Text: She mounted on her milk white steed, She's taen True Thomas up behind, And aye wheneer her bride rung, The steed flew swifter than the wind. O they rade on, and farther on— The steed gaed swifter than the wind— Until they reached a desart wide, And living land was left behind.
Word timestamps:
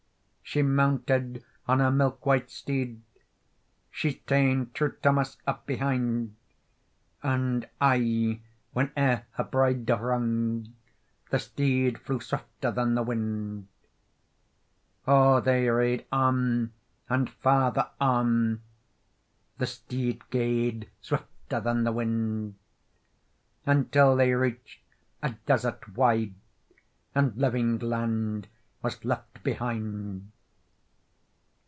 She 0.43 0.63
mounted 0.63 1.45
on 1.65 1.79
her 1.79 1.89
milk 1.91 2.25
white 2.25 2.49
steed, 2.51 3.01
She's 3.89 4.17
taen 4.27 4.69
True 4.73 4.91
Thomas 5.01 5.37
up 5.47 5.65
behind, 5.65 6.35
And 7.23 7.69
aye 7.79 8.41
wheneer 8.75 9.23
her 9.31 9.43
bride 9.45 9.89
rung, 9.89 10.73
The 11.29 11.39
steed 11.39 11.99
flew 11.99 12.19
swifter 12.19 12.69
than 12.69 12.95
the 12.95 13.01
wind. 13.03 13.69
O 15.07 15.39
they 15.39 15.69
rade 15.69 16.05
on, 16.11 16.73
and 17.07 17.29
farther 17.29 17.87
on— 18.01 18.61
The 19.57 19.67
steed 19.67 20.29
gaed 20.31 20.89
swifter 20.99 21.61
than 21.61 21.85
the 21.85 21.93
wind— 21.93 22.55
Until 23.65 24.17
they 24.17 24.33
reached 24.33 24.81
a 25.23 25.29
desart 25.47 25.95
wide, 25.95 26.35
And 27.15 27.37
living 27.37 27.79
land 27.79 28.49
was 28.81 29.05
left 29.05 29.41
behind. 29.45 30.29